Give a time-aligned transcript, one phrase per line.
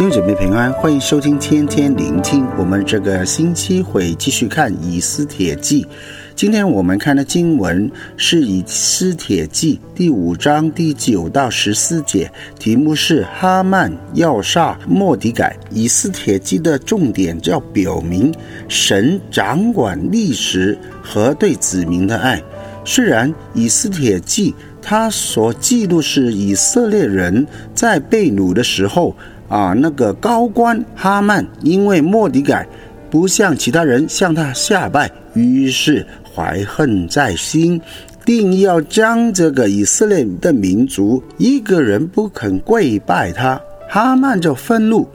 [0.00, 2.46] 弟兄姐妹平安，欢迎收听天天聆听。
[2.56, 5.86] 我们这个星期会继续看以斯帖记。
[6.34, 15.54] 今天我们看的经文是以斯帖记第五章第九到十四节，题目是哈曼要杀莫底改。
[15.70, 18.34] 以斯帖记的重点要表明
[18.68, 22.42] 神掌管历史和对子民的爱。
[22.86, 29.14] 虽然以斯帖记它所记录是以色列人在被掳的时候。
[29.50, 32.64] 啊，那个高官哈曼因为莫迪改
[33.10, 37.80] 不像其他人向他下拜，于是怀恨在心，
[38.24, 45.08] 定要将这个以色列的民族一个人不肯跪拜他，哈曼就愤怒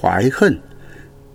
[0.00, 0.58] 怀恨，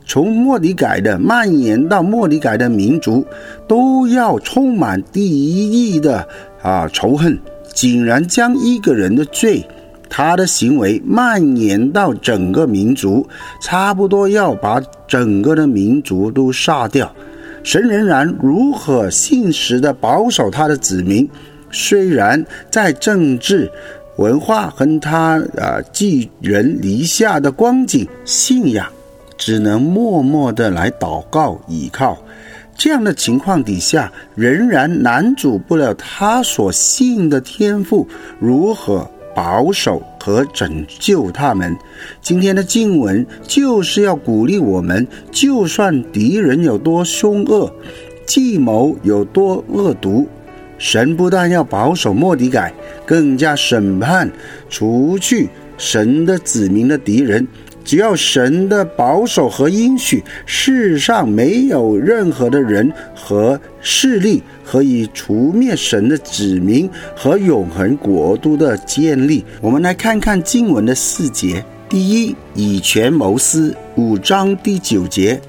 [0.04, 3.24] 从莫迪改的蔓延到莫迪改的民族，
[3.68, 6.28] 都要充满敌意的
[6.64, 7.38] 啊仇恨，
[7.72, 9.64] 竟然将一个人的罪。
[10.10, 13.28] 他的行为蔓延到整个民族，
[13.62, 17.14] 差不多要把整个的民族都杀掉。
[17.64, 21.28] 神仍然如何信实的保守他的子民，
[21.70, 23.70] 虽然在政治、
[24.18, 28.88] 文化和他啊寄人篱下的光景，信仰
[29.38, 32.18] 只能默默的来祷告倚靠。
[32.78, 38.08] 这样的情况底下，仍然拦阻不了他所信的天赋
[38.40, 39.10] 如何。
[39.38, 41.78] 保守和拯救他们。
[42.24, 47.72] 今天的经文就是要鼓励我们，就算敌人有多凶恶，
[48.26, 50.28] 计谋有多恶毒，
[50.80, 52.74] 神不但要保守莫迪改，
[53.06, 54.28] 更加审判
[54.72, 57.48] 除去神的子民的敌人。
[57.88, 69.46] 只要神的保守和应许，世上没有任何的人和势力可以除灭神的子民和永恒国度的建立。
[69.62, 75.40] 我们来看看经文的四节：第一，以权谋私，五章第九节，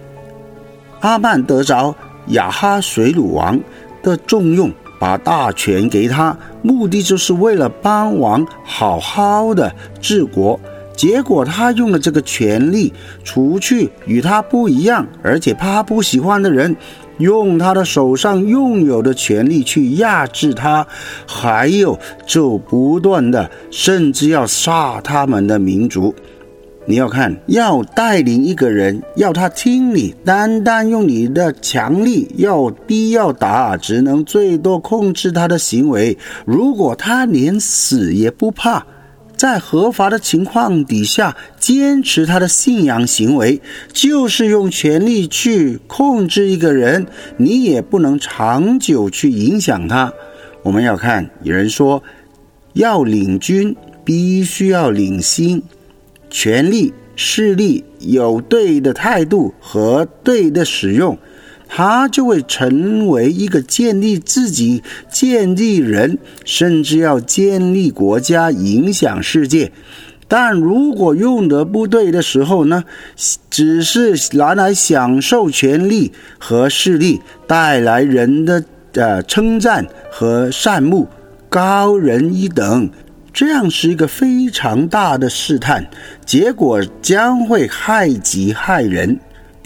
[1.00, 1.92] 阿曼得着
[2.28, 3.58] 亚哈水鲁王
[4.00, 10.60] 的重用，把大权给他，目的就是为了帮王好好的治国。
[10.98, 12.92] 结果他用了这个权力，
[13.22, 16.74] 除去与他不一样，而且他不喜欢的人，
[17.18, 20.84] 用他的手上拥有的权力去压制他，
[21.24, 26.12] 还有就不断的，甚至要杀他们的民族。
[26.84, 36.18] 你要看，要带领一个人，要他听你，单单用你的强力，要逼要打，只能最多控制他的行为。
[36.44, 38.84] 如果他连死也不怕。
[39.38, 43.62] 在合法的情况底下，坚持他的信仰行为，
[43.92, 47.06] 就是用权力去控制一个人，
[47.36, 50.12] 你也不能长久去影响他。
[50.64, 52.02] 我们要看，有人说，
[52.72, 55.62] 要领军，必须要领心，
[56.28, 61.16] 权力、势力有对的态度和对的使用。
[61.68, 69.70] 他就会成为一个建立自己、建立人，甚至要建立国家、影响世界。
[70.26, 72.84] 但如果用得不对的时候呢，
[73.48, 78.62] 只是拿来享受权力和势力，带来人的
[78.92, 81.08] 呃称赞和羡慕，
[81.48, 82.90] 高人一等，
[83.32, 85.88] 这样是一个非常大的试探，
[86.26, 89.18] 结果将会害己害人。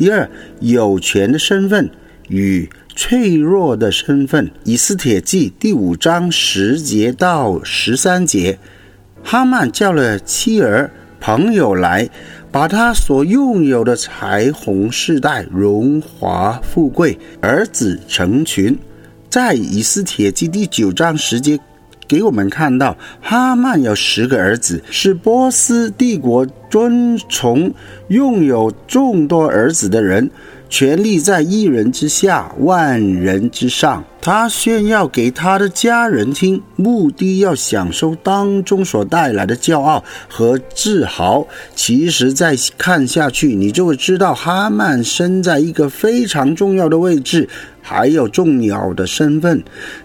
[0.02, 1.88] 第二，有权的身份
[2.26, 4.50] 与脆弱的身份。
[4.64, 8.58] 以斯帖记第五章十节到十三节，
[9.22, 10.90] 哈曼叫了妻儿
[11.20, 12.10] 朋友来，
[12.50, 18.76] 把他所拥有的彩虹世代、荣华富贵、儿子成群。
[19.30, 21.60] 在以斯帖记第九章十节。
[22.12, 27.72] 给我们看到，哈曼有十个儿子，是波斯帝国尊崇、
[28.08, 30.30] 拥有众多儿子的人。
[30.72, 34.02] 权力在一人之下，万人之上。
[34.22, 41.46] 他炫耀给他的家人听，目的要享受当中所带来的骄傲和自豪。
[41.74, 47.46] 其实，再看下去，你就会知道，哈曼身在一个非常重要的位置，
[47.82, 49.62] 还有重要的身份，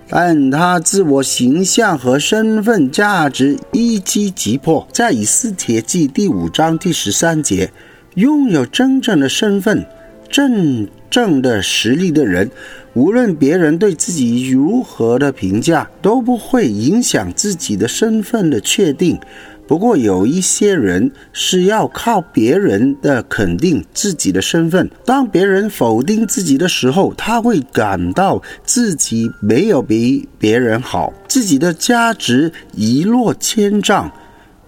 [0.10, 4.86] 但他自我形象和身份价值一击即破。
[4.92, 7.72] 在以斯帖记第五章第十三节，
[8.16, 9.86] 拥有真正的身份。
[10.30, 12.50] 真正的实力的人，
[12.94, 19.20] 无论别人对自己如何的评价，都不会影响自己的身份的确定。
[19.68, 24.90] 不过，有一些人是要靠别人的肯定自己的身份。
[25.04, 34.10] 当别人否定自己的时候，他会感到自己没有比别人好，自己的价值一落千丈。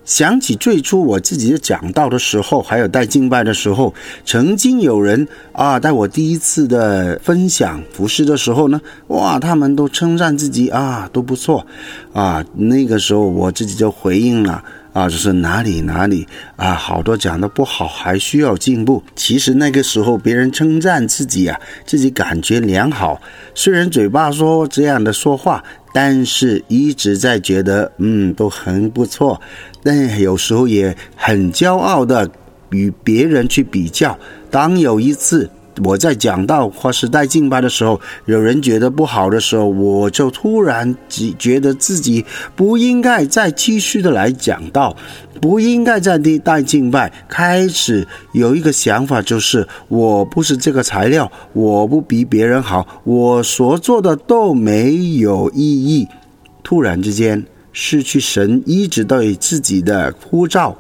[0.10, 3.94] 想起最初我自己讲道的时候，还有带敬拜的时候，
[4.26, 11.64] 曾经有人啊，在我第一次的分享服饰的时候呢，哇，他们都称赞自己啊，都不错
[12.12, 12.44] 啊。
[12.56, 14.64] 那个时候我自己就回应了
[14.94, 19.04] 啊，就是哪里哪里啊，好多讲的不好，还需要进步。
[19.16, 23.22] 其实那个时候别人称赞自己啊，自己感觉良好，
[23.54, 25.64] 虽然嘴巴说这样的说话。
[25.94, 29.40] 但是一直在觉得，嗯，都很不错，
[29.84, 32.30] 但有时候也很骄傲的
[32.70, 34.18] 与别人去比较。
[34.52, 35.50] 当有一次
[35.84, 40.96] 我在讲到或是带敬拜的时候，有人觉得不好的时候，我就突然
[41.38, 44.96] 觉得自己不应该再继续的来讲道。
[45.42, 56.06] 不应该在地带敬拜，开始有一个想法，就是我不是这个材料，我不比别人好，我所做的都没有意义。
[56.62, 57.42] 突然之间
[57.72, 60.76] 失去神一直对自己的呼召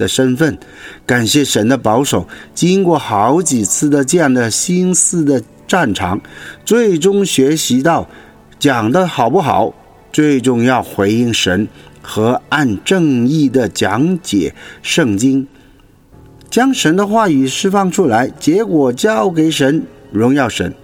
[0.00, 0.58] 的身份，
[1.06, 6.20] 感谢神的保守，经过好几次的这样的心思的战场，
[6.64, 8.08] 最终学习到
[8.58, 9.72] 讲的好不好，
[10.12, 11.68] 最重要回应神。
[12.02, 15.46] 和按正义的讲解圣经，
[16.48, 20.74] 将神的话语释放出来，结果交给神，荣耀神。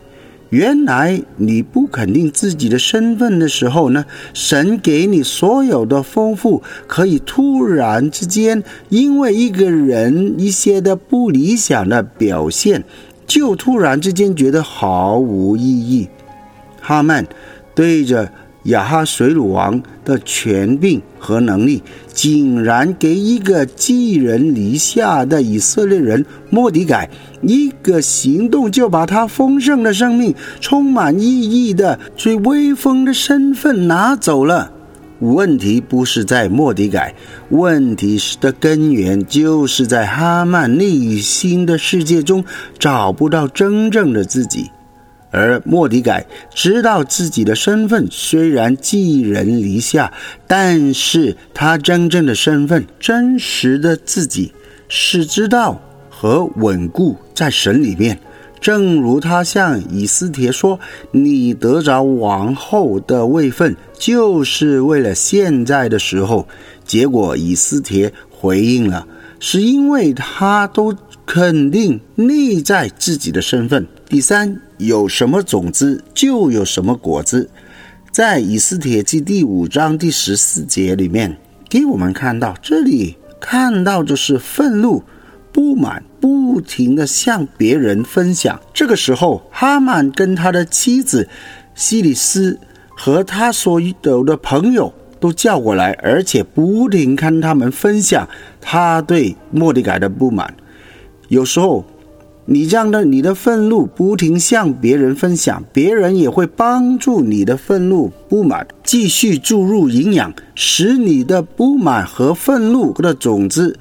[0.50, 12.84] 原来你不肯定自己的身份的时候呢，神给你所有的丰富，可以突然之间，因为一个人一些的不理想的表现，
[13.26, 16.08] 就突然之间觉得毫无意义。
[16.80, 17.26] 哈曼
[17.74, 18.30] 对着。
[18.66, 21.82] 亚哈水鲁王的权柄和能力，
[22.12, 27.10] 竟然给一个寄人篱下的以色列人莫迪改
[27.42, 34.72] 一个行动，就把他丰盛的生命、充满意义的最威风的身份拿走了。
[35.20, 37.14] 问题不是在莫迪改，
[37.48, 42.44] 问题的根源就是在哈曼内心的世界中
[42.78, 44.70] 找不到真正的自己。
[45.30, 50.12] 而莫迪改知道自己的身份，虽然寄人篱下，
[50.46, 54.52] 但是他真正的身份、真实的自己
[54.88, 58.18] 是知道和稳固在神里面。
[58.58, 60.80] 正如他向以斯帖说
[61.12, 66.48] ：“你得着王后的位分，就是为了现在的时候。”
[66.86, 69.06] 结果以斯帖回应了，
[69.40, 70.94] 是因为他都
[71.26, 73.86] 肯定内在自己的身份。
[74.08, 74.60] 第三。
[74.78, 77.48] 有什么种子，就有什么果子。
[78.10, 81.34] 在以斯帖记第五章第十四节里面，
[81.66, 85.02] 给我们看到，这里看到就是愤怒、
[85.50, 88.60] 不满，不停地向别人分享。
[88.74, 91.26] 这个时候，哈曼跟他的妻子
[91.74, 92.60] 希里斯
[92.94, 98.28] 和他所有的朋友都叫过来，而且不停跟他们分享
[98.60, 100.54] 他对莫底改的不满。
[101.28, 101.82] 有时候。
[102.48, 113.76] 你这样的，你的愤怒不停向别人分享，别人也会帮助你的愤怒、不满继续注入营养，使你的不满和愤怒的种子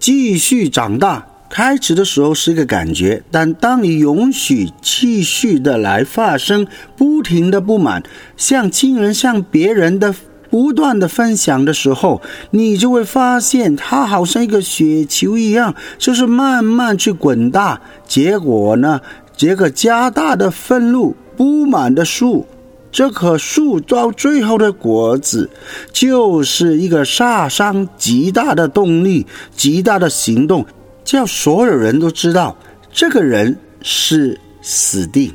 [0.00, 1.26] 继续长大。
[1.50, 6.66] 开始的时候是一个感觉，但当你允许继续的来发生，
[6.96, 8.02] 不停的不满，
[8.38, 10.14] 向亲人、向别人的。
[10.52, 12.20] 不断的分享的时候，
[12.50, 17.80] 你就会发现它好像一个雪球一样，就是慢慢去滚大。
[18.06, 19.00] 结果呢，
[19.34, 22.46] 结个加大的愤怒、不满的树，
[22.90, 25.48] 这棵树到最后的果子，
[25.90, 30.66] 就是一个杀伤极大的动力、极大的行动，
[31.02, 32.54] 叫所有人都知道，
[32.92, 35.32] 这个人是死定，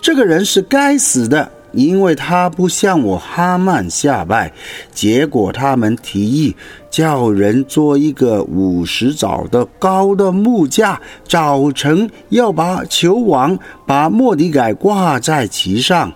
[0.00, 1.50] 这个人是该死的。
[1.72, 4.52] 因为他不向我哈曼下拜，
[4.92, 6.56] 结果他们提议
[6.90, 16.12] 叫人做一个五十肘的高的木架，早晨要把球王把莫迪改挂在其上。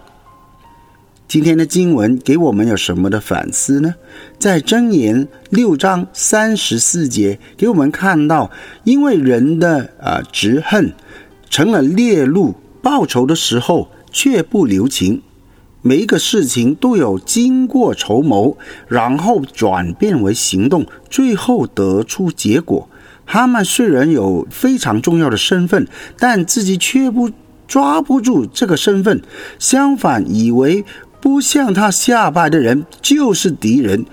[1.28, 3.94] 今天的经文给我们有什么的反思呢？
[4.38, 8.50] 在箴言六章三十四节给我们看到，
[8.84, 10.92] 因为人的啊执恨
[11.48, 15.22] 成了猎鹿，报仇的时候却不留情。
[15.82, 22.88] 每一个事情都有经过筹谋，然后转变为行动，最后得出结果。
[23.24, 25.86] 哈曼虽然有非常重要的身份，
[26.18, 27.30] 但自己却不
[27.66, 29.20] 抓不住这个身份，
[29.58, 30.84] 相反以为
[31.20, 34.04] 不向他下拜的人就是敌人。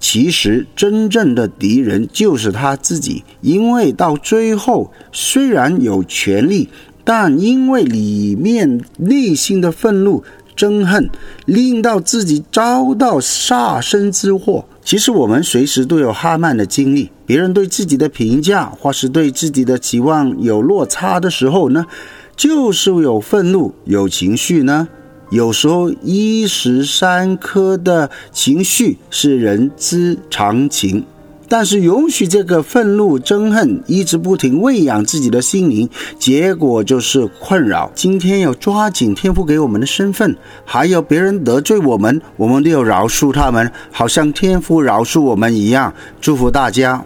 [0.00, 6.68] 其实真正的敌人就是他自己，因为到最后虽然有权力，
[7.04, 10.24] 但因为里面内心的愤怒。
[10.56, 11.10] 憎恨
[11.46, 21.86] 令到自己遭到杀身之祸，其实我们随时都有哈曼的经历，别人对自己的评价或是对自己的期望有落差的时候呢，
[22.36, 24.88] 就是有愤怒、有情绪呢。
[25.30, 31.04] 有时候一时三刻的情绪是人之常情。
[31.56, 37.88] 但是，允许这个愤怒、憎恨一直不停喂养自己的心灵，结果就是困扰。
[37.94, 45.94] 今天要抓紧天父给我们的身份，还有别人得罪我们，我们都要饶恕他们，好像天父饶恕我们一样。
[46.20, 47.04] 祝福大家。